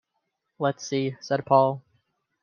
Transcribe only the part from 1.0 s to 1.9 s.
said Paul.